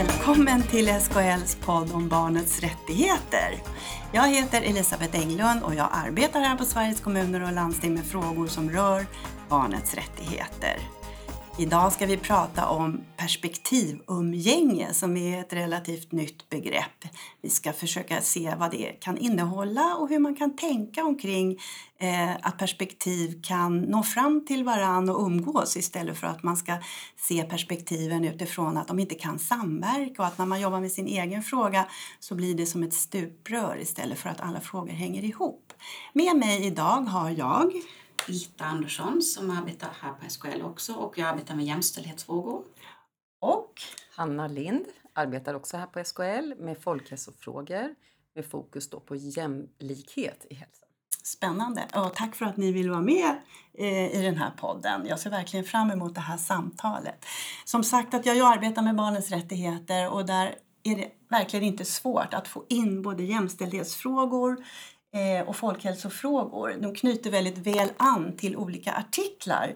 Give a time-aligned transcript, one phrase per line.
[0.00, 3.62] Välkommen till SKLs podd om barnets rättigheter.
[4.12, 8.46] Jag heter Elisabeth Englund och jag arbetar här på Sveriges kommuner och landsting med frågor
[8.46, 9.06] som rör
[9.48, 10.78] barnets rättigheter.
[11.58, 17.04] Idag ska vi prata om perspektivumgänge som är ett relativt nytt begrepp.
[17.40, 21.58] Vi ska försöka se vad det kan innehålla och hur man kan tänka omkring
[21.98, 26.76] eh, att perspektiv kan nå fram till varann och umgås istället för att man ska
[27.16, 31.06] se perspektiven utifrån att de inte kan samverka och att när man jobbar med sin
[31.06, 31.86] egen fråga
[32.20, 35.72] så blir det som ett stuprör istället för att alla frågor hänger ihop.
[36.12, 37.72] Med mig idag har jag
[38.26, 42.64] Birgitta Andersson som arbetar här på SKL också och jag arbetar med jämställdhetsfrågor.
[43.40, 43.82] Och
[44.16, 47.94] Hanna Lind arbetar också här på SKL med folkhälsofrågor
[48.34, 50.86] med fokus då på jämlikhet i hälsa.
[51.22, 51.86] Spännande!
[51.94, 53.40] Och tack för att ni vill vara med
[53.74, 55.06] eh, i den här podden.
[55.06, 57.24] Jag ser verkligen fram emot det här samtalet.
[57.64, 62.34] Som sagt att jag arbetar med barnens rättigheter och där är det verkligen inte svårt
[62.34, 64.64] att få in både jämställdhetsfrågor,
[65.12, 66.76] Eh, och folkhälsofrågor.
[66.80, 69.74] De knyter väldigt väl an till olika artiklar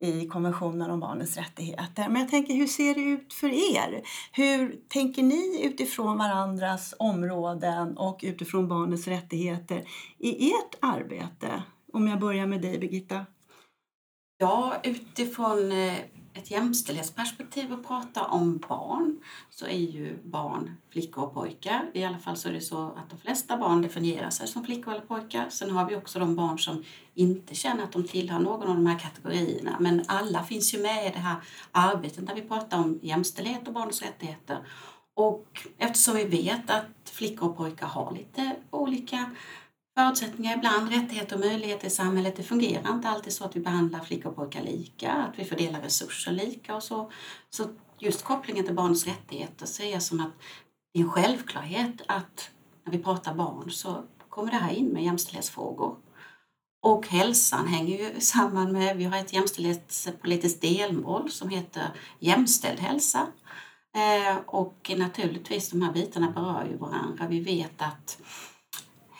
[0.00, 2.08] i konventionen om barnens rättigheter.
[2.08, 4.02] Men jag tänker, hur ser det ut för er?
[4.32, 9.84] Hur tänker ni utifrån varandras områden och utifrån barnens rättigheter
[10.18, 11.62] i ert arbete?
[11.92, 13.26] Om jag börjar med dig, Birgitta.
[14.38, 15.94] Ja, utifrån eh,
[16.38, 21.90] ett jämställdhetsperspektiv och prata om barn så är ju barn flickor och pojkar.
[21.94, 24.94] I alla fall så är det så att de flesta barn definierar sig som flickor
[24.94, 25.46] eller pojkar.
[25.50, 28.86] Sen har vi också de barn som inte känner att de tillhör någon av de
[28.86, 29.76] här kategorierna.
[29.80, 31.36] Men alla finns ju med i det här
[31.72, 34.58] arbetet där vi pratar om jämställdhet och barns rättigheter.
[35.14, 39.30] Och eftersom vi vet att flickor och pojkar har lite olika
[39.98, 42.36] förutsättningar ibland, rättigheter och möjligheter i samhället.
[42.36, 45.80] Det fungerar inte alltid så att vi behandlar flickor och pojkar lika, att vi fördelar
[45.80, 47.10] resurser lika och så.
[47.50, 47.64] Så
[47.98, 50.32] just kopplingen till barns rättigheter ser jag som att
[50.92, 52.50] det är en självklarhet att
[52.84, 55.96] när vi pratar barn så kommer det här in med jämställdhetsfrågor.
[56.82, 63.26] Och hälsan hänger ju samman med, vi har ett jämställdhetspolitiskt delmål som heter jämställd hälsa.
[63.96, 67.26] Eh, och naturligtvis de här bitarna berör ju varandra.
[67.28, 68.18] Vi vet att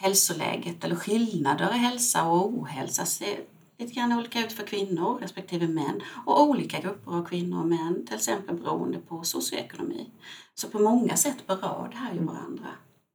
[0.00, 3.38] hälsoläget eller skillnader i hälsa och ohälsa ser
[3.78, 8.06] lite grann olika ut för kvinnor respektive män och olika grupper av kvinnor och män,
[8.06, 10.10] till exempel beroende på socioekonomi.
[10.54, 12.66] Så på många sätt berör det här ju varandra.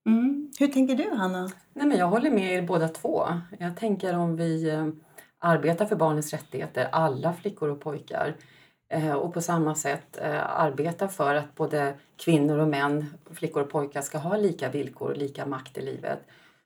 [0.06, 0.52] Mm.
[0.60, 1.52] Hur tänker du, Hanna?
[1.74, 3.28] Nej, men jag håller med er båda två.
[3.60, 4.88] Jag tänker om vi eh,
[5.40, 8.36] arbetar för barnens rättigheter, alla flickor och pojkar,
[8.90, 13.70] eh, och på samma sätt eh, arbetar för att både kvinnor och män, flickor och
[13.70, 16.20] pojkar ska ha lika villkor och lika makt i livet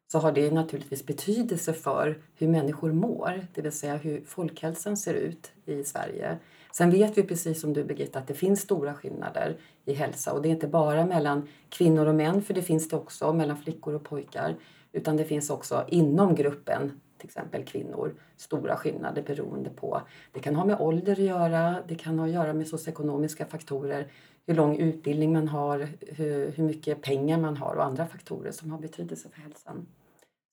[0.08, 5.14] så har det naturligtvis betydelse för hur människor mår, det vill säga hur folkhälsan ser
[5.14, 6.38] ut i Sverige.
[6.72, 10.34] Sen vet vi precis som du Birgitta att det finns stora skillnader i hälsa.
[10.34, 13.58] Och det är inte bara mellan kvinnor och män, för det finns det också mellan
[13.58, 14.56] flickor och pojkar,
[14.92, 20.02] utan det finns också inom gruppen till exempel kvinnor, stora skillnader beroende på,
[20.32, 24.08] det kan ha med ålder att göra, det kan ha att göra med socioekonomiska faktorer,
[24.48, 28.72] hur lång utbildning man har, hur, hur mycket pengar man har och andra faktorer som
[28.72, 29.88] har betydelse för hälsan.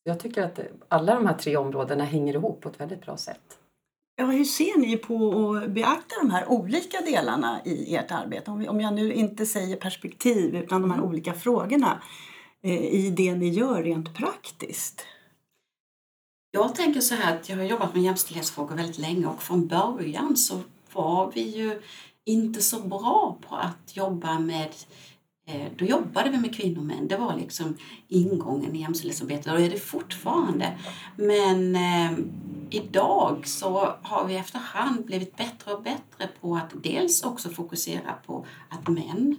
[0.05, 3.59] Jag tycker att alla de här tre områdena hänger ihop på ett väldigt bra sätt.
[4.17, 8.51] Ja, hur ser ni på att beakta de här olika delarna i ert arbete?
[8.51, 11.11] Om, jag nu inte säger perspektiv utan de här mm.
[11.11, 12.03] olika frågorna
[12.63, 15.07] eh, i det ni gör rent praktiskt?
[16.51, 20.37] Jag tänker så här att jag har jobbat med jämställdhetsfrågor väldigt länge och från början
[20.37, 20.61] så
[20.93, 21.81] var vi ju
[22.25, 24.69] inte så bra på att jobba med
[25.47, 27.09] eh, då jobbade vi med kvinnor och män.
[27.09, 27.77] Det var liksom
[28.09, 30.79] ingången i jämställdhetsarbetet och det är det fortfarande.
[31.17, 32.19] Men eh,
[32.71, 38.47] idag så har vi efterhand blivit bättre och bättre på att dels också fokusera på
[38.69, 39.37] att män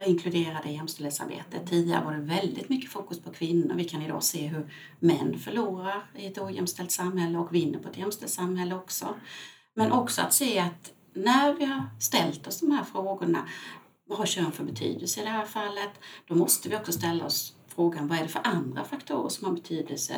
[0.00, 1.66] är inkluderade i jämställdhetsarbetet.
[1.66, 3.74] Tidigare var det väldigt mycket fokus på kvinnor.
[3.74, 7.98] Vi kan idag se hur män förlorar i ett ojämställt samhälle och vinner på ett
[7.98, 9.14] jämställt samhälle också.
[9.74, 13.48] Men också att se att när vi har ställt oss de här frågorna,
[14.08, 15.90] vad har kön för betydelse i det här fallet?
[16.26, 19.54] Då måste vi också ställa oss frågan vad är det för andra faktorer som har
[19.54, 20.14] betydelse?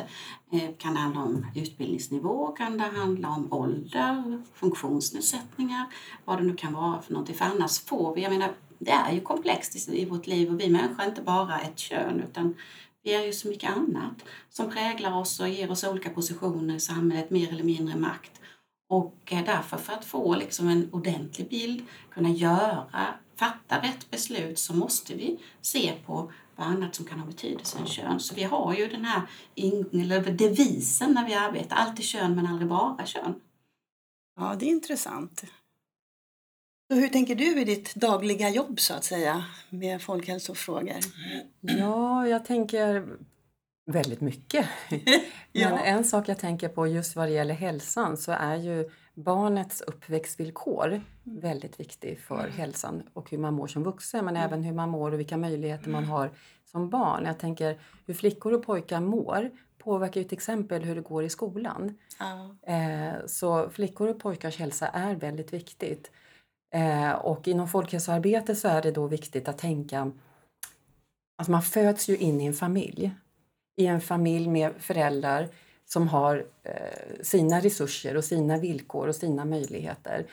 [0.51, 2.47] Eh, kan det handla om utbildningsnivå?
[2.47, 4.41] Kan det handla om ålder?
[4.53, 5.85] Funktionsnedsättningar?
[6.25, 7.35] Vad det nu kan vara för någonting.
[7.35, 10.69] För annars får vi, jag menar, det är ju komplext i vårt liv och vi
[10.69, 12.55] människor är inte bara ett kön utan
[13.03, 16.79] vi är ju så mycket annat som präglar oss och ger oss olika positioner i
[16.79, 18.41] samhället, mer eller mindre makt.
[18.87, 24.59] Och eh, därför för att få liksom en ordentlig bild, kunna göra, fatta rätt beslut
[24.59, 28.19] så måste vi se på vad annat som kan ha betydelse än kön.
[28.19, 29.21] Så vi har ju den här
[29.93, 33.35] eller devisen när vi arbetar, alltid kön men aldrig bara kön.
[34.39, 35.43] Ja, det är intressant.
[36.91, 40.99] Så hur tänker du i ditt dagliga jobb så att säga med folkhälsofrågor?
[41.61, 43.17] Ja, jag tänker
[43.85, 44.65] väldigt mycket.
[45.57, 45.69] Ja.
[45.69, 49.81] Men en sak jag tänker på just vad det gäller hälsan så är ju barnets
[49.81, 54.89] uppväxtvillkor väldigt viktig för hälsan och hur man mår som vuxen men även hur man
[54.89, 56.31] mår och vilka möjligheter man har
[56.71, 57.25] som barn.
[57.25, 61.29] Jag tänker hur flickor och pojkar mår påverkar ju till exempel hur det går i
[61.29, 61.97] skolan.
[62.19, 62.55] Ja.
[62.73, 66.11] Eh, Så flickor och pojkars hälsa är väldigt viktigt.
[66.73, 70.11] Eh, Och inom folkhälsoarbete så är det då viktigt att tänka
[71.37, 73.11] Alltså man föds ju in i en familj.
[73.75, 75.49] I en familj med föräldrar
[75.85, 80.25] som har eh, sina resurser och sina villkor och sina möjligheter.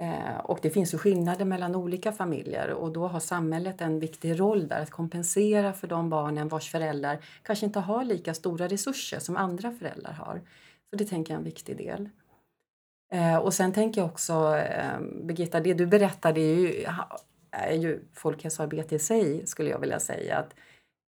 [0.00, 4.40] Eh, och det finns ju skillnader mellan olika familjer och då har samhället en viktig
[4.40, 9.18] roll där att kompensera för de barnen vars föräldrar kanske inte har lika stora resurser
[9.18, 10.40] som andra föräldrar har.
[10.90, 12.08] Så det tänker jag är en viktig del.
[13.12, 16.84] Eh, och sen tänker jag också, eh, Birgitta, det du berättade är ju,
[17.50, 20.38] är ju folkhälsoarbete i sig skulle jag vilja säga.
[20.38, 20.54] Att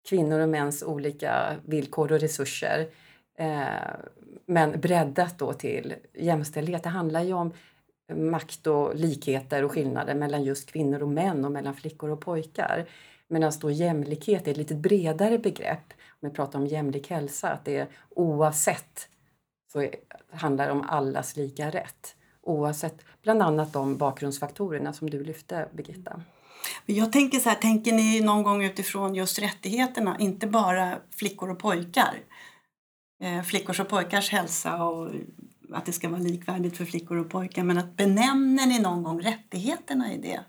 [0.10, 2.88] kvinnor och mäns olika villkor och resurser.
[3.38, 3.66] Eh,
[4.46, 6.84] men breddat då till jämställdhet.
[6.84, 7.54] Det handlar ju om
[8.14, 12.86] makt och likheter och skillnader mellan just kvinnor och män och mellan flickor och pojkar.
[13.28, 15.94] Medan då jämlikhet är ett lite bredare begrepp.
[16.10, 19.10] Om vi pratar om jämlik hälsa, att det är oavsett
[19.72, 19.88] så
[20.30, 22.16] handlar det om allas lika rätt.
[22.42, 26.22] Oavsett bland annat de bakgrundsfaktorerna som du lyfte, Birgitta.
[26.86, 31.50] Men jag tänker så här, tänker ni någon gång utifrån just rättigheterna, inte bara flickor
[31.50, 32.20] och pojkar?
[33.24, 35.12] Eh, flickors och pojkars hälsa och
[35.74, 37.64] att det ska vara likvärdigt för flickor och pojkar.
[37.64, 40.40] Men att benämner ni någon gång rättigheterna i det?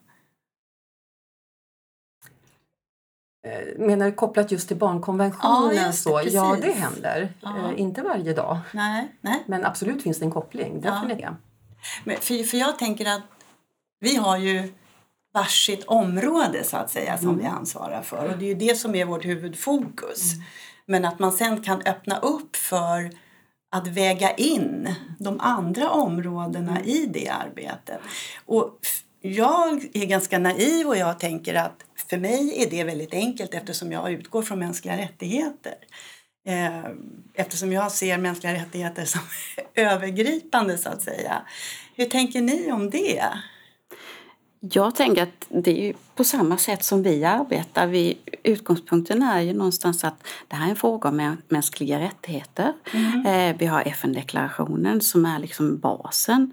[3.46, 5.76] Eh, Menar du kopplat just till barnkonventionen?
[5.76, 6.20] Ja, just det, så?
[6.36, 7.32] ja, det händer.
[7.40, 7.70] Ja.
[7.72, 9.42] Eh, Inte varje dag, Nej, nej.
[9.46, 10.80] men absolut finns det en koppling.
[10.84, 11.04] Ja.
[12.04, 13.22] Men för, för jag tänker att
[14.00, 14.72] vi har ju
[15.36, 18.94] varsitt område så att säga som vi ansvarar för och det är ju det som
[18.94, 20.32] är vårt huvudfokus.
[20.86, 23.10] Men att man sen kan öppna upp för
[23.72, 28.00] att väga in de andra områdena i det arbetet.
[28.46, 28.78] Och
[29.20, 33.92] jag är ganska naiv och jag tänker att för mig är det väldigt enkelt eftersom
[33.92, 35.74] jag utgår från mänskliga rättigheter.
[36.48, 36.90] Eh,
[37.34, 39.20] Eftersom jag ser mänskliga rättigheter som
[39.74, 41.42] övergripande så att säga.
[41.96, 43.24] Hur tänker ni om det?
[44.72, 47.86] Jag tänker att det är på samma sätt som vi arbetar.
[47.86, 52.72] Vi, utgångspunkten är ju någonstans att det här är en fråga om mä- mänskliga rättigheter.
[53.26, 56.52] Eh, vi har FN-deklarationen som är liksom basen.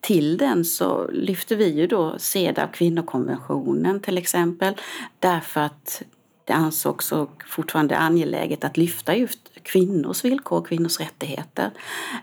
[0.00, 4.74] Till den så lyfter vi ju då CEDAW, kvinnokonventionen till exempel.
[5.18, 6.02] Därför att
[6.44, 11.70] det ansågs så fortfarande angeläget att lyfta just kvinnors villkor och kvinnors rättigheter.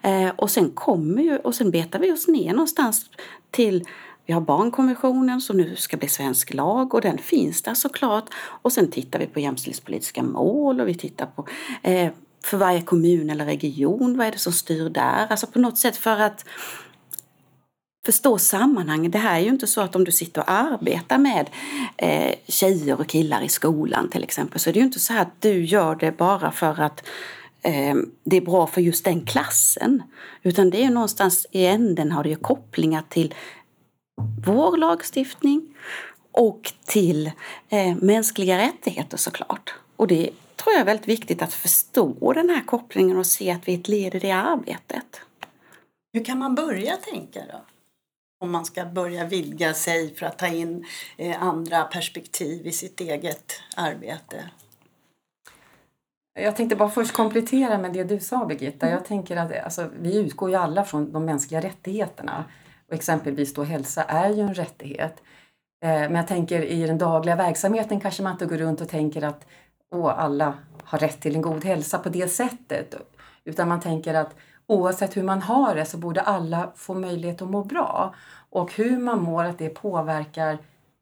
[0.02, 3.06] Eh, och sen kommer ju, och sen betar vi oss ner någonstans
[3.52, 3.86] till
[4.28, 8.26] vi har barnkonventionen som nu ska bli svensk lag och den finns där såklart.
[8.62, 11.48] Och sen tittar vi på jämställdhetspolitiska mål och vi tittar på
[11.82, 12.12] eh,
[12.44, 15.28] för varje kommun eller region, vad är det som styr där?
[15.30, 16.46] Alltså på något sätt för att
[18.06, 19.12] förstå sammanhanget.
[19.12, 21.50] Det här är ju inte så att om du sitter och arbetar med
[21.98, 25.22] eh, tjejer och killar i skolan till exempel så är det ju inte så här
[25.22, 27.08] att du gör det bara för att
[27.62, 30.04] eh, det är bra för just den klassen.
[30.44, 33.34] Utan det är ju någonstans i änden har det ju kopplingar till
[34.46, 35.76] vår lagstiftning
[36.32, 37.32] och till
[37.70, 39.74] eh, mänskliga rättigheter såklart.
[39.96, 43.68] Och det tror jag är väldigt viktigt att förstå den här kopplingen och se att
[43.68, 45.22] vi är ett led i det arbetet.
[46.14, 47.62] Hur kan man börja tänka då?
[48.40, 50.86] Om man ska börja vidga sig för att ta in
[51.18, 54.50] eh, andra perspektiv i sitt eget arbete.
[56.40, 58.90] Jag tänkte bara först komplettera med det du sa Birgitta.
[58.90, 62.46] Jag tänker att alltså, vi utgår ju alla från de mänskliga rättigheterna.
[62.88, 65.24] Och exempelvis då hälsa är ju en rättighet.
[65.84, 69.22] Eh, Men jag tänker i den dagliga verksamheten kanske man inte går runt och tänker
[69.22, 69.46] att
[69.92, 70.54] Åh, alla
[70.84, 72.96] har rätt till en god hälsa på det sättet.
[73.44, 74.36] Utan man tänker att
[74.68, 78.16] oavsett hur man har det så borde alla få möjlighet att må bra.
[78.50, 80.58] Och hur man mår, att det påverkar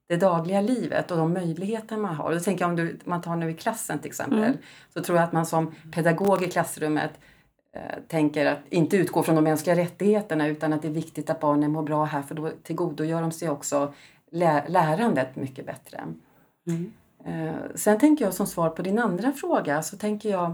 [0.07, 2.33] det dagliga livet och de möjligheter man har.
[2.33, 4.57] Då tänker jag om du, man tar nu i klassen till exempel.
[4.93, 7.11] Så tror jag att man som pedagog i klassrummet
[8.07, 11.71] tänker att inte utgå från de mänskliga rättigheterna utan att det är viktigt att barnen
[11.71, 13.93] mår bra här för då tillgodogör de sig också
[14.31, 16.03] lä- lärandet mycket bättre.
[17.25, 20.53] Eh, sen tänker jag som svar på din andra fråga så tänker jag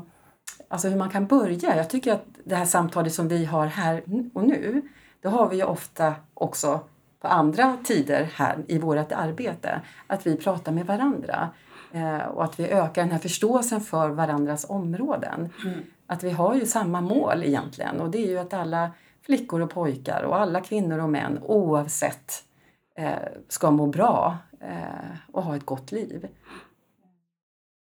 [0.68, 1.78] alltså hur man kan börja.
[1.78, 4.82] Jag tycker att det här samtalet som vi har här och nu
[5.22, 6.80] det har vi ju ofta också
[7.20, 9.82] på andra tider här i vårt arbete.
[10.08, 11.50] Att vi pratar med varandra
[11.92, 15.50] eh, och att vi ökar den här förståelsen för varandras områden.
[16.12, 18.92] Att vi har ju samma mål egentligen och det är ju att alla
[19.22, 22.44] flickor och pojkar och alla kvinnor och män oavsett
[22.96, 23.12] eh,
[23.48, 26.28] ska må bra eh, och ha ett gott liv.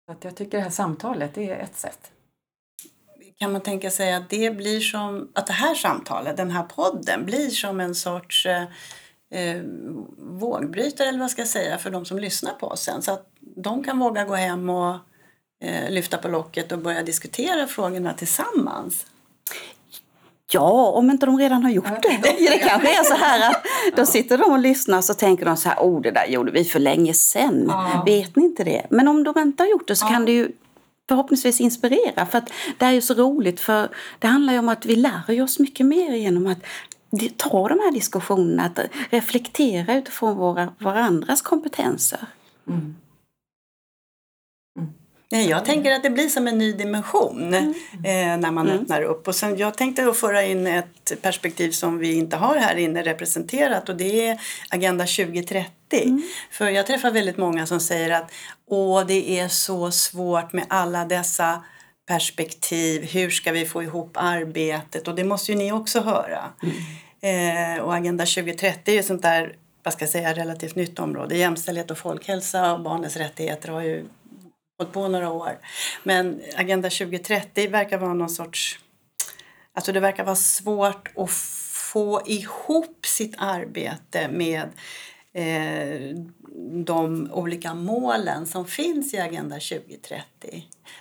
[0.05, 2.11] Så att jag tycker det här samtalet är ett sätt.
[3.37, 7.25] Kan man tänka sig att det blir som att det här samtalet, den här podden,
[7.25, 8.63] blir som en sorts eh,
[9.31, 9.61] eh
[10.17, 13.29] vågbrytare eller vad ska jag säga för de som lyssnar på oss sen så att
[13.39, 14.95] de kan våga gå hem och
[15.61, 19.05] eh, lyfta på locket och börja diskutera frågorna tillsammans.
[20.51, 22.19] Ja, om inte de redan har gjort det.
[22.21, 25.57] Det kanske är så här att då sitter de och lyssnar och så tänker de
[25.57, 27.65] så här, oh det där gjorde vi för länge sedan.
[27.67, 28.03] Ja.
[28.05, 28.85] Vet ni inte det?
[28.89, 30.09] Men om de inte har gjort det så ja.
[30.09, 30.51] kan det ju
[31.09, 32.25] förhoppningsvis inspirera.
[32.25, 33.89] För att det är ju så roligt för
[34.19, 36.59] det handlar ju om att vi lär oss mycket mer genom att
[37.37, 42.25] ta de här diskussionerna, att reflektera utifrån våra, varandras kompetenser.
[42.67, 42.95] Mm.
[45.31, 47.73] Nej, jag tänker att det blir som en ny dimension mm.
[47.93, 48.81] eh, när man mm.
[48.81, 49.27] öppnar upp.
[49.27, 53.03] Och sen, jag tänkte då föra in ett perspektiv som vi inte har här inne
[53.03, 55.69] representerat och det är Agenda 2030.
[55.91, 56.21] Mm.
[56.51, 58.31] För jag träffar väldigt många som säger att
[58.67, 61.63] Åh, det är så svårt med alla dessa
[62.07, 63.03] perspektiv.
[63.03, 65.07] Hur ska vi få ihop arbetet?
[65.07, 66.43] Och det måste ju ni också höra.
[66.63, 67.77] Mm.
[67.77, 71.37] Eh, och Agenda 2030 är ju sånt där vad ska jag säga, relativt nytt område.
[71.37, 74.05] Jämställdhet och folkhälsa och barnens rättigheter har ju
[74.79, 75.57] hållit på några år.
[76.03, 78.79] Men Agenda 2030 verkar vara någon sorts...
[79.73, 81.31] Alltså det verkar vara svårt att
[81.91, 84.69] få ihop sitt arbete med
[85.33, 86.15] eh,
[86.85, 90.23] de olika målen som finns i Agenda 2030.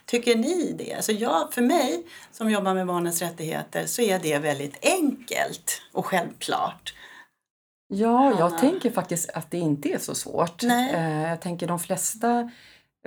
[0.06, 0.94] Tycker ni det?
[0.94, 6.06] Alltså jag, för mig som jobbar med barnens rättigheter så är det väldigt enkelt och
[6.06, 6.94] självklart.
[7.88, 8.58] Ja, jag Anna.
[8.58, 10.62] tänker faktiskt att det inte är så svårt.
[10.62, 10.94] Nej.
[10.94, 12.50] Eh, jag tänker de flesta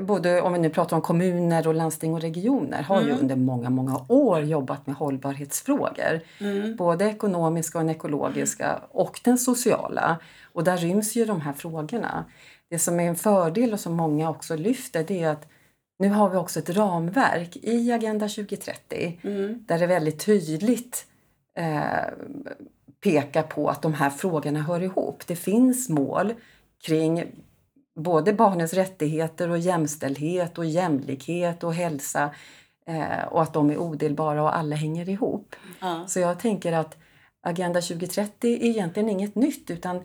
[0.01, 3.10] både om vi nu pratar om kommuner och landsting och regioner har mm.
[3.10, 6.21] ju under många, många år jobbat med hållbarhetsfrågor.
[6.39, 6.75] Mm.
[6.75, 10.17] Både ekonomiska och ekologiska och den sociala.
[10.53, 12.25] Och där ryms ju de här frågorna.
[12.69, 15.48] Det som är en fördel och som många också lyfter det är att
[16.00, 19.63] nu har vi också ett ramverk i Agenda 2030 mm.
[19.67, 21.05] där det väldigt tydligt
[21.57, 22.13] eh,
[23.03, 25.27] pekar på att de här frågorna hör ihop.
[25.27, 26.33] Det finns mål
[26.86, 27.25] kring
[27.95, 32.29] både barnens rättigheter och jämställdhet och jämlikhet och hälsa
[32.86, 35.55] eh, och att de är odelbara och alla hänger ihop.
[35.79, 36.03] Ja.
[36.07, 36.98] Så jag tänker att
[37.41, 40.00] Agenda 2030 är egentligen inget nytt utan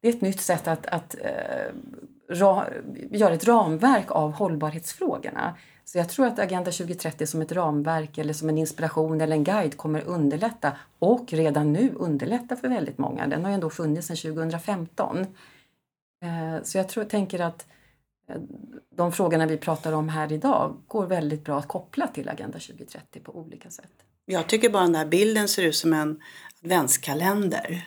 [0.00, 1.74] det är ett nytt sätt att, att eh,
[2.28, 2.66] ra,
[3.10, 5.54] göra ett ramverk av hållbarhetsfrågorna.
[5.84, 9.44] Så jag tror att Agenda 2030 som ett ramverk eller som en inspiration eller en
[9.44, 13.26] guide kommer underlätta och redan nu underlätta för väldigt många.
[13.26, 15.26] Den har ju ändå funnits sedan 2015.
[16.22, 17.66] Eh, så jag tror, tänker att
[18.28, 18.36] eh,
[18.96, 23.20] de frågorna vi pratar om här idag går väldigt bra att koppla till Agenda 2030
[23.20, 23.92] på olika sätt.
[24.24, 26.22] Jag tycker bara den här bilden ser ut som en
[26.62, 27.86] adventskalender.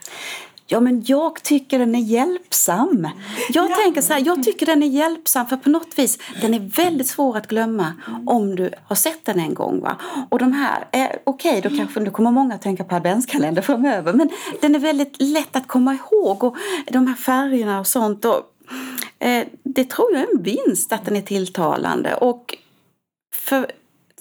[0.68, 3.08] Ja, men jag tycker den är hjälpsam.
[3.50, 3.76] Jag ja.
[3.76, 7.08] tänker så här, jag tycker den är hjälpsam för på något vis, den är väldigt
[7.08, 7.94] svår att glömma
[8.26, 9.80] om du har sett den en gång.
[9.80, 9.98] Va?
[10.30, 13.62] Och de här, eh, okej, okay, då kanske nu kommer många att tänka på adventskalender
[13.62, 14.30] framöver, men
[14.62, 16.56] den är väldigt lätt att komma ihåg och
[16.92, 18.26] de här färgerna och sånt.
[18.26, 18.42] Och,
[19.20, 22.16] eh, det tror jag är en vinst att den är tilltalande.
[22.16, 22.58] Och
[23.36, 23.72] för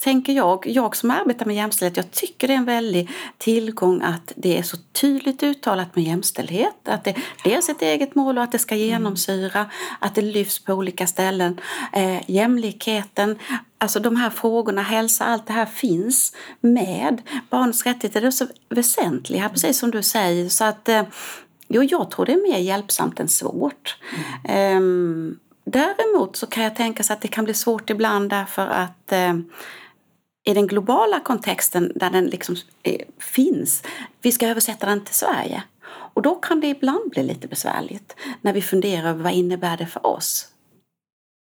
[0.00, 4.32] tänker jag, jag som arbetar med jämställdhet, jag tycker det är en väldig tillgång att
[4.36, 6.88] det är så tydligt uttalat med jämställdhet.
[6.88, 8.86] Att det dels är ett eget mål och att det ska mm.
[8.86, 9.66] genomsyra,
[9.98, 11.60] att det lyfts på olika ställen.
[11.92, 13.38] Eh, jämlikheten,
[13.78, 17.22] alltså de här frågorna, hälsa, allt det här finns med.
[17.50, 20.48] Barnets rättigheter är så väsentliga, precis som du säger.
[20.48, 21.02] Så att, eh,
[21.68, 23.96] jo, jag tror det är mer hjälpsamt än svårt.
[24.44, 25.30] Mm.
[25.30, 29.12] Eh, Däremot så kan jag tänka sig att det kan bli svårt ibland därför att
[29.12, 29.34] eh,
[30.44, 33.82] i den globala kontexten där den liksom eh, finns,
[34.22, 35.62] vi ska översätta den till Sverige.
[35.86, 39.86] Och då kan det ibland bli lite besvärligt när vi funderar över vad innebär det
[39.86, 40.48] för oss.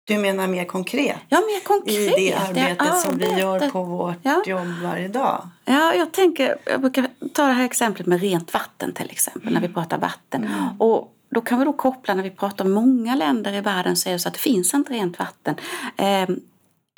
[0.07, 1.17] Du menar mer konkret?
[1.29, 2.19] Ja, mer konkret.
[2.19, 4.43] I det arbetet det som vi gör på vårt ja.
[4.47, 5.49] jobb varje dag?
[5.65, 9.55] Ja, jag tänker, jag brukar ta det här exemplet med rent vatten till exempel, mm.
[9.55, 10.45] när vi pratar vatten.
[10.45, 10.81] Mm.
[10.81, 14.09] Och då kan vi då koppla när vi pratar om många länder i världen så
[14.09, 15.55] är det så att det finns inte rent vatten.
[15.97, 16.37] Eh,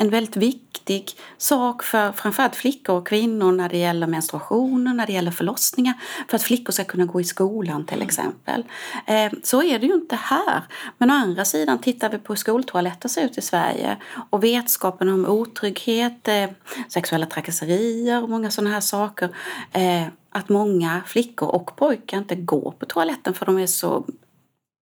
[0.01, 5.13] en väldigt viktig sak för framförallt flickor och kvinnor när det gäller menstruationer, när det
[5.13, 5.95] gäller förlossningar,
[6.29, 8.65] för att flickor ska kunna gå i skolan till exempel.
[9.07, 10.63] Eh, så är det ju inte här.
[10.99, 13.97] Men å andra sidan tittar vi på hur skoltoaletter ser ut i Sverige
[14.31, 16.51] och vetskapen om otrygghet, eh,
[16.89, 19.29] sexuella trakasserier och många sådana här saker.
[19.73, 24.05] Eh, att många flickor och pojkar inte går på toaletten för de är så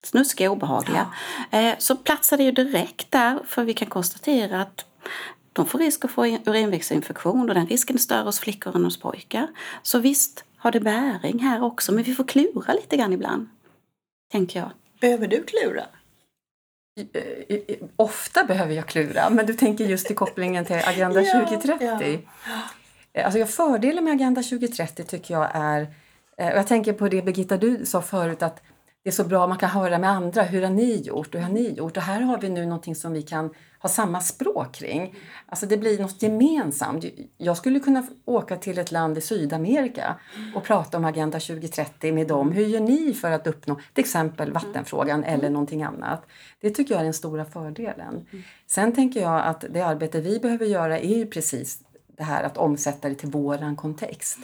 [0.04, 1.07] snuskiga och obehagliga.
[1.50, 1.75] Ja.
[1.78, 4.85] Så platsar det ju direkt där för vi kan konstatera att
[5.52, 9.00] de får risk att få urinvägsinfektion och den risken är större hos flickor än hos
[9.00, 9.49] pojkar.
[9.82, 13.49] Så visst har det bäring här också, men vi får klura lite grann ibland,
[14.32, 14.71] tänker jag.
[15.00, 15.85] Behöver du klura?
[17.97, 22.21] Ofta behöver jag klura, men du tänker just i kopplingen till Agenda 2030.
[23.14, 25.82] Ja, Alltså fördelen med Agenda 2030 tycker jag är,
[26.37, 28.62] och jag tänker på det Birgitta du sa förut, att
[29.02, 30.42] det är så bra man kan höra med andra.
[30.42, 31.35] Hur har ni gjort?
[31.35, 31.97] Hur har ni gjort?
[31.97, 35.14] Och här har vi nu någonting som vi kan ha samma språk kring.
[35.47, 37.04] Alltså det blir något gemensamt.
[37.37, 40.16] Jag skulle kunna åka till ett land i Sydamerika
[40.54, 42.52] och prata om Agenda 2030 med dem.
[42.52, 46.26] Hur gör ni för att uppnå till exempel vattenfrågan eller någonting annat?
[46.61, 48.26] Det tycker jag är den stora fördelen.
[48.66, 51.78] Sen tänker jag att det arbete vi behöver göra är ju precis
[52.16, 54.38] det här att omsätta det till våran kontext.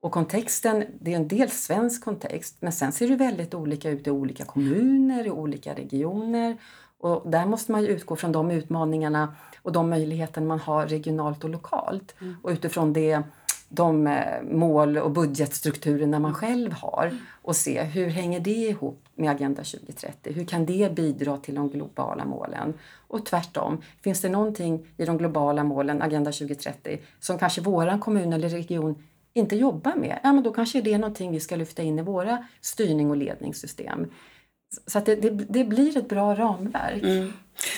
[0.00, 4.06] Och kontexten, det är en del svensk kontext men sen ser det väldigt olika ut
[4.06, 6.56] i olika kommuner, i olika regioner.
[6.98, 11.50] Och där måste man utgå från de utmaningarna och de möjligheter man har regionalt och
[11.50, 12.14] lokalt.
[12.20, 12.36] Mm.
[12.42, 13.22] Och utifrån det,
[13.68, 19.30] de eh, mål och budgetstrukturerna man själv har och se hur hänger det ihop med
[19.30, 20.32] Agenda 2030?
[20.32, 22.74] Hur kan det bidra till de globala målen?
[23.08, 28.32] Och tvärtom, finns det någonting i de globala målen, Agenda 2030, som kanske våran kommun
[28.32, 29.02] eller region
[29.38, 32.02] inte jobbar med, ja men då kanske det är någonting vi ska lyfta in i
[32.02, 34.06] våra styrning och ledningssystem.
[34.86, 37.02] Så att det, det, det blir ett bra ramverk.
[37.02, 37.32] Mm.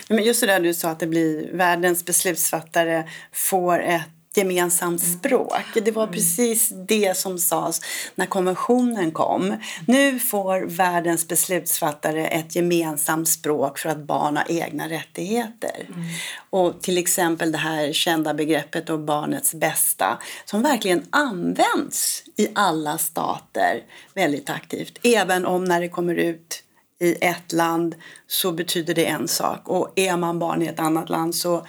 [0.09, 4.02] Men just det där du sa att det blir världens beslutsfattare får ett
[4.37, 5.19] gemensamt mm.
[5.19, 5.65] språk.
[5.75, 6.15] Det var mm.
[6.15, 7.81] precis det som sades
[8.15, 9.57] när konventionen kom.
[9.87, 15.89] Nu får världens beslutsfattare ett gemensamt språk för att barn har egna rättigheter.
[15.89, 16.05] Mm.
[16.51, 22.99] Och till exempel det här kända begreppet om barnets bästa som verkligen används i alla
[22.99, 23.83] stater
[24.15, 24.99] väldigt aktivt.
[25.03, 26.65] Även om när det kommer ut
[27.01, 27.95] i ett land
[28.27, 31.67] så betyder det en sak och är man barn i ett annat land så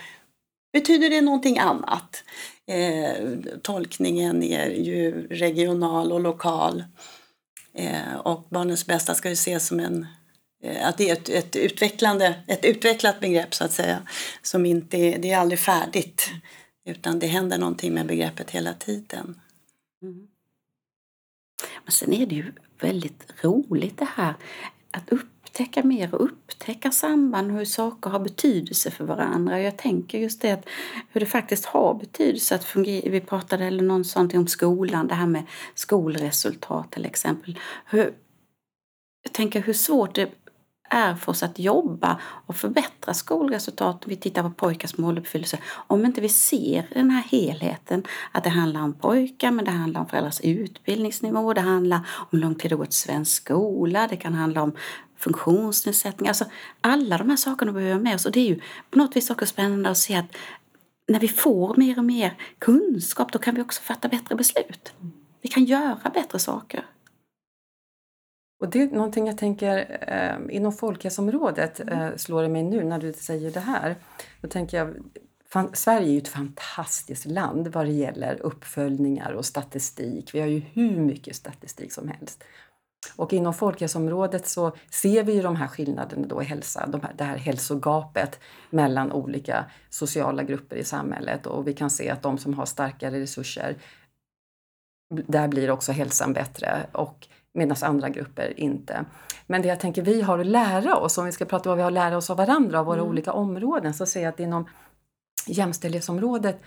[0.72, 2.24] betyder det någonting annat.
[2.66, 3.14] Eh,
[3.62, 6.84] tolkningen är ju regional och lokal.
[7.74, 10.06] Eh, och barnens bästa ska ju ses som en
[10.62, 14.02] eh, att det är ett, ett, utvecklande, ett utvecklat begrepp så att säga.
[14.42, 16.30] Som inte är, det är aldrig färdigt
[16.84, 19.40] utan det händer någonting med begreppet hela tiden.
[20.02, 20.28] Mm.
[21.84, 24.34] Men sen är det ju väldigt roligt det här
[24.90, 25.12] att
[25.52, 29.60] upptäcka mer och upptäcka samband och hur saker har betydelse för varandra.
[29.60, 30.66] Jag tänker just det att
[31.08, 33.10] hur det faktiskt har betydelse att fungera.
[33.10, 35.42] Vi pratade eller någon sånt om skolan, det här med
[35.74, 37.58] skolresultat till exempel.
[37.86, 38.14] Hur,
[39.22, 40.30] jag tänker hur svårt det
[40.92, 44.02] är för oss att jobba och förbättra skolresultat.
[44.06, 45.58] Vi tittar på pojkars måluppfyllelse.
[45.86, 48.02] Om inte vi ser den här helheten,
[48.32, 52.38] att det handlar om pojkar men det handlar om föräldrars utbildningsnivå, det handlar om hur
[52.38, 54.72] lång tid det gått i svensk skola, det kan handla om
[55.16, 56.28] funktionsnedsättning.
[56.28, 56.44] Alltså
[56.80, 59.30] alla de här sakerna behöver vi med oss och det är ju på något vis
[59.30, 60.36] också spännande att se att
[61.08, 64.92] när vi får mer och mer kunskap då kan vi också fatta bättre beslut.
[65.42, 66.86] Vi kan göra bättre saker.
[68.62, 72.98] Och det är någonting jag tänker eh, inom folkhälsoområdet eh, slår det mig nu när
[72.98, 73.96] du säger det här.
[74.40, 74.94] Då tänker jag,
[75.48, 80.34] fan, Sverige är ju ett fantastiskt land vad det gäller uppföljningar och statistik.
[80.34, 82.44] Vi har ju hur mycket statistik som helst.
[83.16, 87.12] Och inom folkhälsoområdet så ser vi ju de här skillnaderna då i hälsa, de här,
[87.18, 92.38] det här hälsogapet mellan olika sociala grupper i samhället och vi kan se att de
[92.38, 93.76] som har starkare resurser,
[95.10, 96.86] där blir också hälsan bättre.
[96.92, 99.04] Och medan andra grupper inte.
[99.46, 101.76] Men det jag tänker vi har att lära oss, om vi ska prata om vad
[101.76, 103.08] vi har att lära oss av varandra, av våra mm.
[103.08, 104.68] olika områden, så ser jag att inom
[105.46, 106.62] jämställdhetsområdet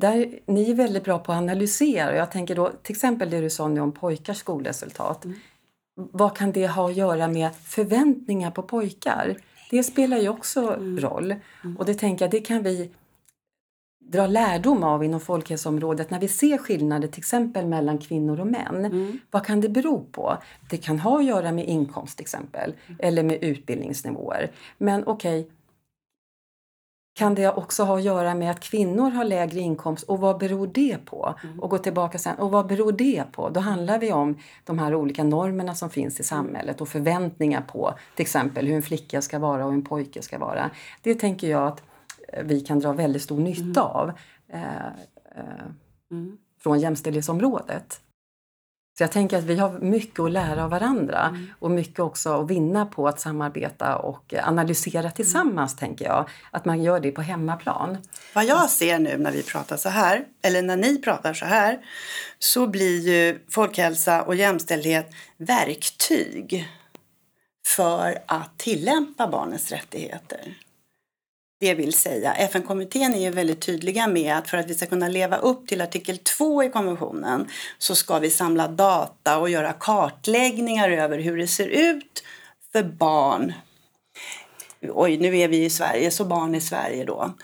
[0.00, 2.16] där ni är väldigt bra på att analysera.
[2.16, 5.24] Jag tänker då till exempel det du sa nu om pojkars skolresultat.
[5.24, 5.38] Mm.
[5.94, 9.36] Vad kan det ha att göra med förväntningar på pojkar?
[9.70, 11.00] Det spelar ju också mm.
[11.00, 11.34] roll.
[11.64, 11.76] Mm.
[11.76, 12.90] Och det tänker jag, det kan vi
[14.10, 18.84] dra lärdom av inom folkhälsoområdet när vi ser skillnader till exempel mellan kvinnor och män.
[18.84, 19.18] Mm.
[19.30, 20.36] Vad kan det bero på?
[20.70, 24.50] Det kan ha att göra med inkomst till exempel eller med utbildningsnivåer.
[24.78, 25.52] Men okej, okay,
[27.14, 30.66] kan det också ha att göra med att kvinnor har lägre inkomst och vad beror
[30.66, 31.34] det på?
[31.44, 31.60] Mm.
[31.60, 33.48] Och gå tillbaka sen, och vad beror det på?
[33.48, 37.94] Då handlar vi om de här olika normerna som finns i samhället och förväntningar på
[38.16, 40.70] till exempel hur en flicka ska vara och en pojke ska vara.
[41.02, 41.82] Det tänker jag att
[42.44, 43.92] vi kan dra väldigt stor nytta mm.
[43.92, 44.12] av
[44.52, 44.86] eh,
[45.36, 45.66] eh,
[46.10, 46.36] mm.
[46.62, 48.00] från jämställdhetsområdet.
[48.98, 51.46] Så jag tänker att vi har mycket att lära av varandra mm.
[51.58, 55.78] och mycket också att vinna på att samarbeta och analysera tillsammans, mm.
[55.78, 56.28] tänker jag.
[56.50, 57.98] Att man gör det på hemmaplan.
[58.34, 61.78] Vad jag ser nu när vi pratar så här, eller när ni pratar så här,
[62.38, 66.68] så blir ju folkhälsa och jämställdhet verktyg
[67.66, 70.54] för att tillämpa barnens rättigheter.
[71.60, 75.08] Det vill säga, FN-kommittén är ju väldigt tydliga med att för att vi ska kunna
[75.08, 80.90] leva upp till artikel 2 i konventionen så ska vi samla data och göra kartläggningar
[80.90, 82.24] över hur det ser ut
[82.72, 83.52] för barn
[84.88, 87.34] oj nu är vi i Sverige, så barn i Sverige då.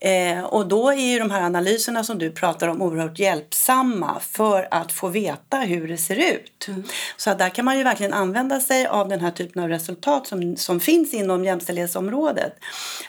[0.00, 4.68] Eh, och då är ju de här analyserna som du pratar om oerhört hjälpsamma för
[4.70, 6.68] att få veta hur det ser ut.
[6.68, 6.82] Mm.
[7.16, 10.56] Så där kan man ju verkligen använda sig av den här typen av resultat som,
[10.56, 12.52] som finns inom jämställdhetsområdet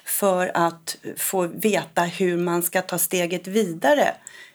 [0.06, 4.14] för att få veta hur man ska ta steget vidare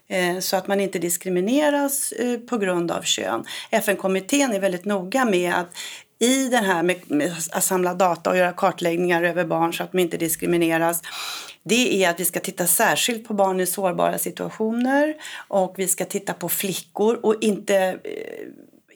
[0.09, 3.45] eh, så att man inte diskrimineras eh, på grund av kön.
[3.71, 5.77] FN-kommittén är väldigt noga med att
[6.19, 9.93] i det här med, med att samla data och göra kartläggningar över barn så att
[9.93, 11.03] de inte diskrimineras
[11.69, 15.15] det är att vi ska titta särskilt på barn i sårbara situationer
[15.49, 18.49] och vi ska titta på flickor och inte eh,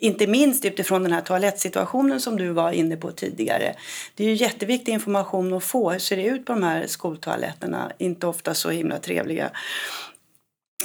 [0.02, 3.74] inte minst utifrån den här toalettsituationen som du var inne på tidigare.
[4.14, 5.90] Det är ju jätteviktig information att få.
[5.90, 7.92] Hur ser det ut på de här skoltoaletterna?
[7.98, 9.50] Inte ofta så himla trevliga.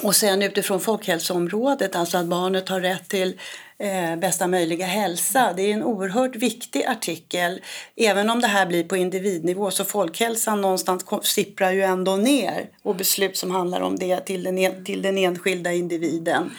[0.03, 3.39] Och sen utifrån folkhälsoområdet, alltså att barnet har rätt till
[3.77, 5.53] eh, bästa möjliga hälsa.
[5.55, 7.61] Det är en oerhört viktig artikel.
[7.95, 12.95] Även om det här blir på individnivå så folkhälsan någonstans sipprar ju ändå ner och
[12.95, 16.51] beslut som handlar om det till den, till den enskilda individen.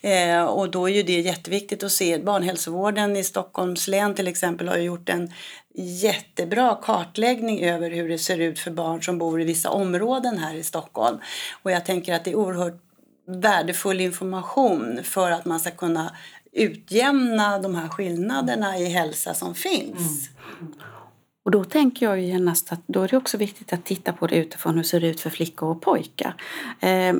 [0.00, 2.18] Eh, och då är ju det jätteviktigt att se.
[2.18, 5.32] Barnhälsovården i Stockholms län till exempel har gjort en
[5.74, 10.54] jättebra kartläggning över hur det ser ut för barn som bor i vissa områden här
[10.54, 11.18] i Stockholm.
[11.62, 12.82] Och jag tänker att det är oerhört
[13.26, 16.16] värdefull information för att man ska kunna
[16.52, 20.30] utjämna de här skillnaderna i hälsa som finns.
[20.60, 20.72] Mm.
[21.44, 24.36] Och då tänker jag genast att då är det också viktigt att titta på det
[24.36, 26.34] utifrån hur det ser ut för flickor och pojkar.
[26.80, 27.14] Eh,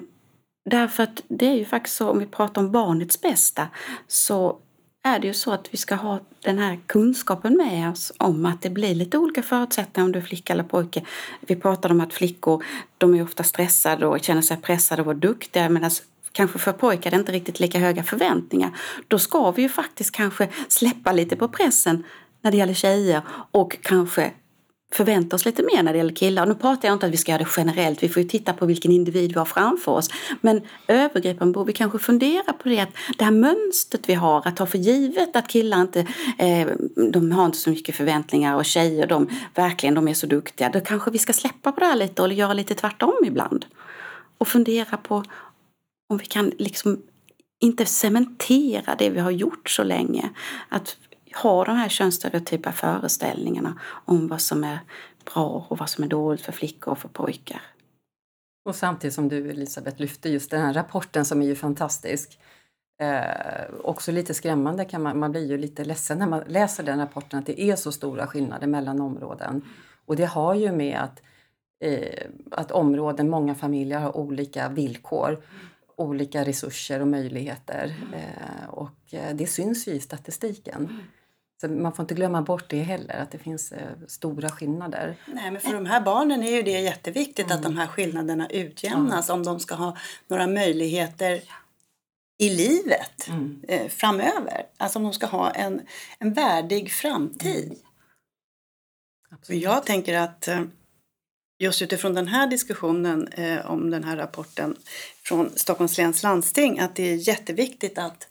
[0.71, 3.69] därför att det är ju faktiskt så, om vi pratar om barnets bästa,
[4.09, 4.59] så
[5.03, 8.63] är det ju så att vi ska ha den här kunskapen med oss om att
[8.63, 11.05] det blir lite olika förutsättningar om du är flicka eller pojke.
[11.41, 12.65] Vi pratade om att flickor
[12.99, 15.91] de är ofta stressade och känner sig pressade och vara duktiga medan
[16.33, 18.71] kanske för pojkar det är inte riktigt lika höga förväntningar.
[19.09, 22.05] Då ska vi ju faktiskt kanske släppa lite på pressen
[22.41, 24.33] när det gäller tjejer och kanske
[24.93, 26.47] förvänta oss lite mer när det gäller killar.
[26.47, 28.67] nu pratar jag inte att vi ska göra det generellt, vi får ju titta på
[28.67, 30.11] vilken individ vi har framför oss.
[30.41, 34.57] Men övergripande borde vi kanske fundera på det, att det här mönstret vi har, att
[34.57, 36.01] ta för givet att killar inte
[36.39, 36.69] eh,
[37.13, 40.69] de har inte så mycket förväntningar och tjejer de verkligen de är så duktiga.
[40.69, 43.67] Då kanske vi ska släppa på det här lite och göra lite tvärtom ibland.
[44.39, 45.25] Och fundera på
[46.09, 47.03] om vi kan liksom
[47.61, 50.31] inte cementera det vi har gjort så länge.
[50.69, 50.97] Att
[51.35, 54.79] ha de här könsstereotypa föreställningarna om vad som är
[55.35, 57.63] bra och vad som är dåligt för flickor och för pojkar.
[58.65, 62.39] Och samtidigt som du Elisabeth lyfte just den här rapporten som är ju fantastisk.
[63.03, 66.99] Eh, också lite skrämmande kan man, man blir ju lite ledsen när man läser den
[66.99, 69.65] rapporten att det är så stora skillnader mellan områden.
[70.07, 71.23] Och det har ju med att,
[71.85, 75.43] eh, att områden, många familjer har olika villkor
[76.01, 77.95] olika resurser och möjligheter.
[78.13, 81.03] Eh, och eh, det syns ju i statistiken.
[81.61, 85.17] Så man får inte glömma bort det heller, att det finns eh, stora skillnader.
[85.27, 87.57] Nej, men för de här barnen är ju det jätteviktigt mm.
[87.57, 89.41] att de här skillnaderna utjämnas mm.
[89.41, 89.97] om de ska ha
[90.29, 91.43] några möjligheter
[92.39, 93.63] i livet mm.
[93.69, 94.67] eh, framöver.
[94.77, 95.81] Alltså om de ska ha en,
[96.19, 97.79] en värdig framtid.
[99.49, 99.61] Mm.
[99.61, 100.63] Jag tänker att eh,
[101.59, 104.77] just utifrån den här diskussionen eh, om den här rapporten
[105.23, 108.29] från Stockholms läns landsting att det är jätteviktigt att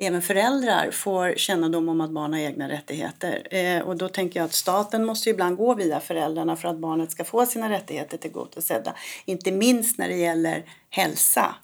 [0.00, 3.46] även föräldrar får kännedom om att barn har egna rättigheter.
[3.50, 7.10] Eh, och då tänker jag att staten måste ibland gå via föräldrarna för att barnet
[7.10, 8.94] ska få sina rättigheter tillgodosedda.
[9.24, 11.54] Inte minst när det gäller hälsa.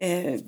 [0.00, 0.40] Eh,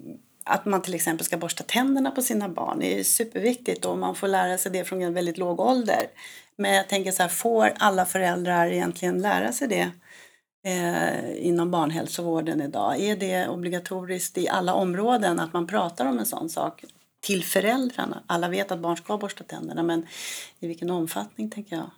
[0.44, 4.28] att man till exempel ska borsta tänderna på sina barn är superviktigt och man får
[4.28, 6.07] lära sig det från en väldigt låg ålder.
[6.57, 9.90] Men jag tänker så här, får alla föräldrar egentligen lära sig det
[10.66, 13.00] eh, inom barnhälsovården idag?
[13.00, 16.85] Är det obligatoriskt i alla områden att man pratar om en sån sak
[17.24, 18.22] till föräldrarna?
[18.26, 20.06] Alla vet att barn ska borsta tänderna men
[20.60, 21.90] i vilken omfattning tänker jag?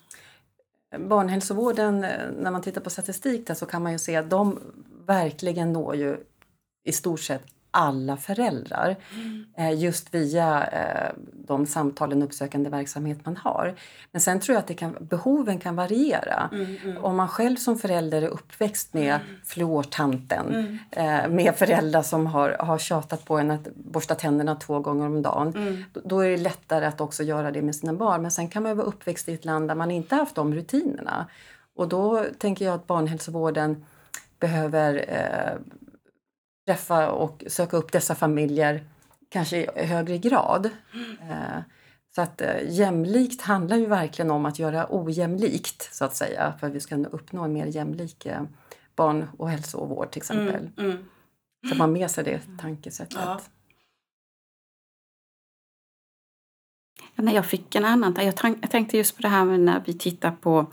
[1.09, 4.61] Barnhälsovården, eh, när man tittar på statistik där så kan man ju se att de
[5.07, 6.17] verkligen når ju
[6.85, 7.43] i stort sett
[7.77, 9.79] alla föräldrar mm.
[9.79, 11.13] just via eh,
[11.47, 13.75] de samtalen och uppsökande verksamhet man har.
[14.13, 16.51] Men sen tror jag att kan, behoven kan variera.
[16.53, 17.05] Mm, mm.
[17.05, 19.27] Om man själv som förälder är uppväxt med mm.
[19.45, 20.79] fluortanten mm.
[20.91, 25.23] Eh, med föräldrar som har, har tjatat på en att borsta tänderna två gånger om
[25.23, 25.85] dagen mm.
[25.93, 28.23] då, då, är det lättare att också göra det med sina barn.
[28.23, 31.27] Men sen kan man vara uppväxt i ett land där man inte haft de rutinerna.
[31.75, 33.85] Och då tänker jag att barnhälsovården
[34.41, 35.59] behöver eh,
[36.67, 38.85] träffa och söka upp dessa familjer
[39.29, 40.71] kanske i högre grad.
[40.95, 41.63] Mm.
[42.15, 46.67] Så att eh, jämlikt handlar ju verkligen om att göra ojämlikt så att säga för
[46.67, 48.43] att vi ska uppnå en mer jämlik eh,
[48.97, 50.71] barn och hälsovård till exempel.
[50.77, 51.05] Mm, mm.
[51.71, 53.19] Så man med sig det tankesättet.
[53.25, 53.41] Ja.
[57.17, 59.93] När jag fick en annan jag, jag tänkte just på det här med när vi
[59.93, 60.67] tittar på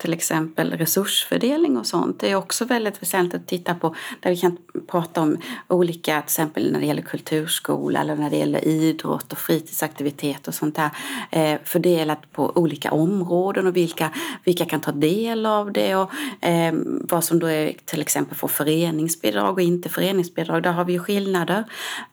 [0.00, 2.20] till exempel resursfördelning och sånt.
[2.20, 5.36] Det är också väldigt väsentligt att titta på där vi kan prata om
[5.68, 10.54] olika, till exempel när det gäller kulturskola eller när det gäller idrott och fritidsaktivitet och
[10.54, 10.90] sånt där.
[11.30, 14.10] Eh, fördelat på olika områden och vilka,
[14.44, 16.10] vilka kan ta del av det och
[16.40, 20.62] eh, vad som då är till exempel får föreningsbidrag och inte föreningsbidrag.
[20.62, 21.64] Där har vi ju skillnader.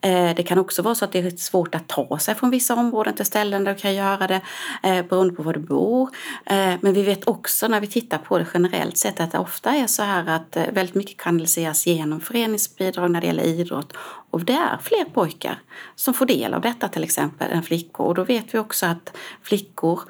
[0.02, 2.76] Eh, det kan också vara så att det är svårt att ta sig från vissa
[2.76, 4.42] områden till ställen där kan göra det
[4.84, 6.10] eh, beroende på var du bor.
[6.46, 9.76] Eh, men vi vet också när vi tittar på det generellt sett att det ofta
[9.76, 13.94] är så här att eh, väldigt mycket kanaliseras genom föreningsbidrag när det gäller idrott.
[14.30, 15.60] Och det är fler pojkar
[15.96, 18.06] som får del av detta till exempel än flickor.
[18.06, 20.02] Och då vet vi också att flickor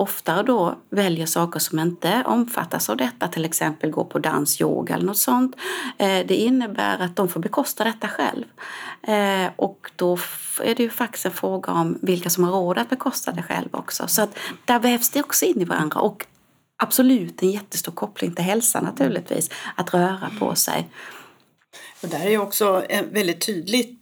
[0.00, 4.94] oftare då väljer saker som inte omfattas av detta, till exempel gå på dans, yoga
[4.94, 5.56] eller något sånt.
[5.98, 8.44] Eh, det innebär att de får bekosta detta själv.
[9.02, 10.18] Eh, och då
[10.62, 13.68] är det ju faktiskt en fråga om vilka som har råd att bekosta det själv
[13.70, 14.08] också.
[14.08, 16.00] Så att där vävs det också in i varandra.
[16.00, 16.26] Och
[16.76, 20.88] absolut en jättestor koppling till hälsa naturligtvis, att röra på sig.
[22.02, 23.97] Och där är också eh, väldigt tydligt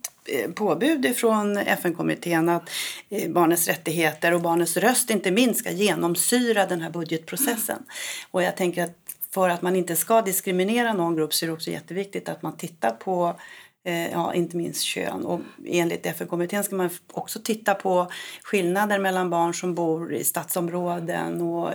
[0.55, 2.71] påbud från FN-kommittén att
[3.09, 7.83] eh, barnens rättigheter och barnens röst inte minst ska genomsyra den här budgetprocessen.
[8.31, 8.97] Och jag tänker att
[9.31, 12.57] för att man inte ska diskriminera någon grupp så är det också jätteviktigt att man
[12.57, 13.37] tittar på
[13.85, 15.25] eh, ja, inte minst kön.
[15.25, 18.11] Och enligt FN-kommittén ska man också titta på
[18.43, 21.71] skillnader mellan barn som bor i stadsområden och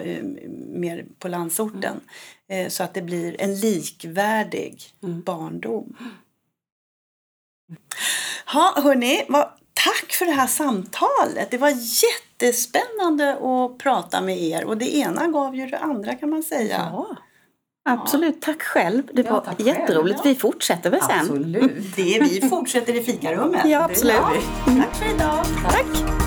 [0.68, 2.00] mer på landsorten.
[2.50, 2.70] Mm.
[2.70, 5.22] så att det blir en likvärdig mm.
[5.22, 5.96] barndom.
[8.54, 9.26] Ja, hörni,
[9.74, 11.52] tack för det här samtalet.
[11.52, 16.30] Det var jättespännande att prata med er och det ena gav ju det andra kan
[16.30, 16.90] man säga.
[16.92, 17.18] Ja.
[17.90, 18.46] Absolut, ja.
[18.46, 19.04] tack själv.
[19.14, 20.20] Det ja, var jätteroligt.
[20.20, 20.34] Själv, ja.
[20.34, 21.20] Vi fortsätter väl sen?
[21.20, 21.96] Absolut.
[21.96, 23.66] Det, vi fortsätter i fikarummet.
[23.66, 24.16] Ja, absolut.
[24.66, 25.46] Tack för idag.
[25.64, 25.74] tack.
[25.74, 26.21] tack.